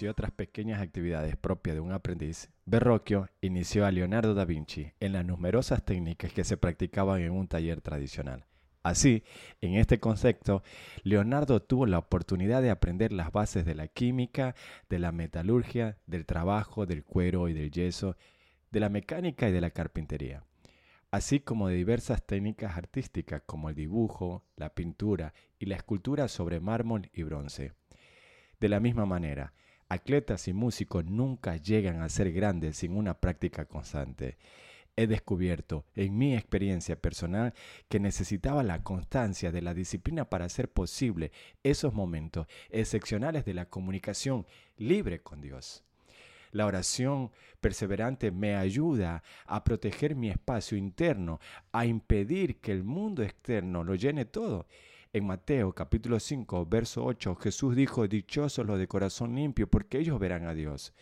[0.00, 5.12] y otras pequeñas actividades propias de un aprendiz, Verrocchio inició a Leonardo da Vinci en
[5.12, 8.44] las numerosas técnicas que se practicaban en un taller tradicional.
[8.82, 9.22] Así,
[9.60, 10.62] en este concepto,
[11.02, 14.54] Leonardo tuvo la oportunidad de aprender las bases de la química,
[14.90, 18.16] de la metalurgia, del trabajo, del cuero y del yeso,
[18.70, 20.44] de la mecánica y de la carpintería,
[21.10, 26.60] así como de diversas técnicas artísticas como el dibujo, la pintura y la escultura sobre
[26.60, 27.72] mármol y bronce.
[28.60, 29.52] De la misma manera,
[29.88, 34.38] atletas y músicos nunca llegan a ser grandes sin una práctica constante
[34.96, 37.54] he descubierto en mi experiencia personal
[37.88, 41.32] que necesitaba la constancia de la disciplina para hacer posible
[41.62, 44.46] esos momentos excepcionales de la comunicación
[44.76, 45.84] libre con Dios.
[46.52, 51.40] La oración perseverante me ayuda a proteger mi espacio interno,
[51.72, 54.68] a impedir que el mundo externo lo llene todo.
[55.14, 60.18] En Mateo capítulo 5, verso 8, Jesús dijo, Dichosos los de corazón limpio, porque ellos
[60.18, 60.92] verán a Dios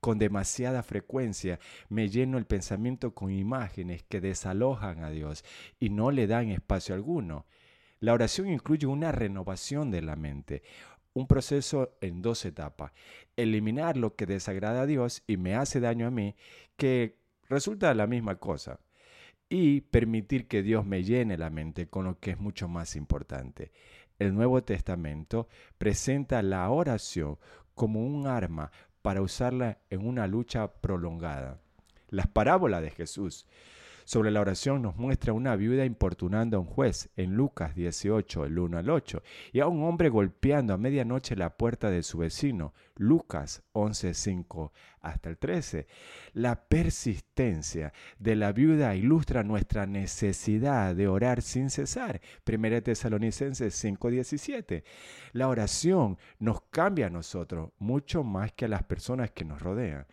[0.00, 5.44] con demasiada frecuencia me lleno el pensamiento con imágenes que desalojan a Dios
[5.78, 7.46] y no le dan espacio alguno.
[8.00, 10.64] La oración incluye una renovación de la mente,
[11.12, 12.90] un proceso en dos etapas.
[13.36, 16.34] Eliminar lo que desagrada a Dios y me hace daño a mí,
[16.76, 17.16] que
[17.48, 18.80] resulta la misma cosa.
[19.56, 23.70] Y permitir que Dios me llene la mente con lo que es mucho más importante.
[24.18, 25.46] El Nuevo Testamento
[25.78, 27.38] presenta la oración
[27.76, 31.60] como un arma para usarla en una lucha prolongada.
[32.08, 33.46] Las parábolas de Jesús
[34.04, 38.58] sobre la oración nos muestra una viuda importunando a un juez en Lucas 18, el
[38.58, 42.74] 1 al 8, y a un hombre golpeando a medianoche la puerta de su vecino,
[42.96, 45.86] Lucas 11, 5 hasta el 13.
[46.32, 54.10] La persistencia de la viuda ilustra nuestra necesidad de orar sin cesar, 1 Tesalonicenses 5,
[54.10, 54.84] 17.
[55.32, 60.06] La oración nos cambia a nosotros mucho más que a las personas que nos rodean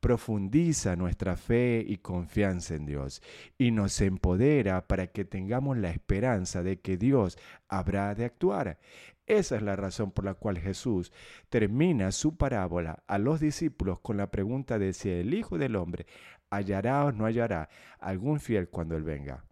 [0.00, 3.22] profundiza nuestra fe y confianza en Dios
[3.58, 7.38] y nos empodera para que tengamos la esperanza de que Dios
[7.68, 8.78] habrá de actuar.
[9.26, 11.12] Esa es la razón por la cual Jesús
[11.50, 16.06] termina su parábola a los discípulos con la pregunta de si el Hijo del Hombre
[16.50, 17.68] hallará o no hallará
[18.00, 19.44] algún fiel cuando Él venga.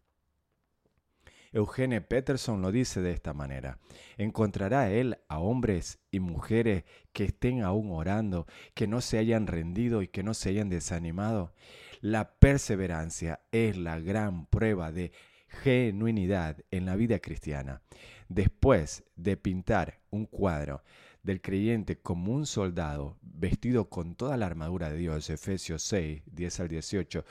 [1.53, 3.79] Eugene Peterson lo dice de esta manera.
[4.17, 10.03] ¿Encontrará él a hombres y mujeres que estén aún orando, que no se hayan rendido
[10.03, 11.55] y que no se hayan desanimado?
[12.01, 15.13] La perseverancia es la gran prueba de
[15.49, 17.83] genuinidad en la vida cristiana.
[18.29, 20.83] Después de pintar un cuadro
[21.23, 26.61] del creyente como un soldado vestido con toda la armadura de Dios, Efesios 6, 10
[26.61, 27.25] al 18,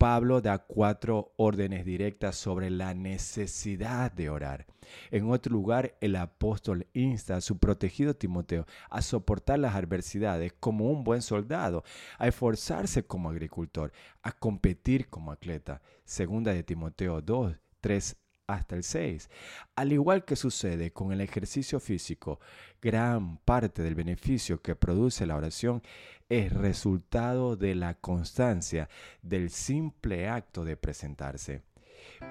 [0.00, 4.66] Pablo da cuatro órdenes directas sobre la necesidad de orar.
[5.10, 10.90] En otro lugar, el apóstol insta a su protegido Timoteo a soportar las adversidades como
[10.90, 11.84] un buen soldado,
[12.18, 15.82] a esforzarse como agricultor, a competir como atleta.
[16.06, 18.16] Segunda de Timoteo 2, 3
[18.54, 19.30] hasta el 6.
[19.76, 22.40] Al igual que sucede con el ejercicio físico,
[22.80, 25.82] gran parte del beneficio que produce la oración
[26.28, 28.88] es resultado de la constancia
[29.22, 31.62] del simple acto de presentarse.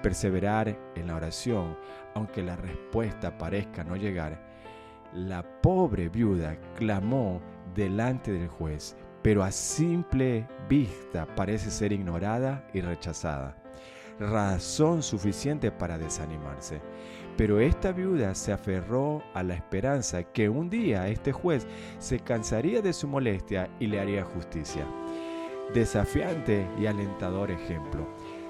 [0.02, 1.76] Perseverar en la oración,
[2.14, 4.48] aunque la respuesta parezca no llegar,
[5.12, 7.42] la pobre viuda clamó
[7.74, 13.59] delante del juez, pero a simple vista parece ser ignorada y rechazada
[14.20, 16.80] razón suficiente para desanimarse.
[17.36, 21.66] Pero esta viuda se aferró a la esperanza que un día este juez
[21.98, 24.84] se cansaría de su molestia y le haría justicia.
[25.72, 28.06] Desafiante y alentador ejemplo.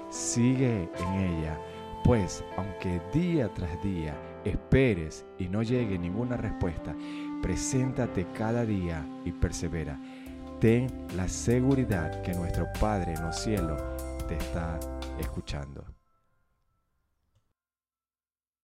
[0.09, 1.57] Sigue en ella,
[2.03, 6.93] pues aunque día tras día esperes y no llegue ninguna respuesta,
[7.41, 9.97] preséntate cada día y persevera.
[10.59, 13.81] Ten la seguridad que nuestro Padre en los cielos
[14.27, 14.79] te está
[15.21, 15.85] escuchando.